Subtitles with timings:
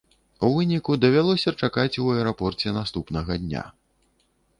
[0.47, 3.63] У выніку давялося чакаць у аэрапорце наступнага дня.